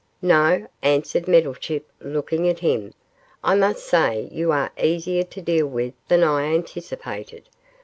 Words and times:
'No,' 0.19 0.65
answered 0.81 1.27
Meddlechip, 1.27 1.83
looking 1.99 2.49
at 2.49 2.57
him. 2.57 2.95
'I 3.43 3.53
must 3.53 3.85
say 3.85 4.29
you 4.31 4.51
are 4.51 4.71
easier 4.81 5.21
to 5.21 5.41
deal 5.43 5.67
with 5.67 5.93
than 6.07 6.23
I 6.23 6.45
anticipated. 6.55 7.47